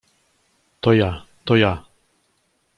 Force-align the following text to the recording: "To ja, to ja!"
"To 0.81 0.93
ja, 0.99 1.11
to 1.45 1.57
ja!" 1.63 1.73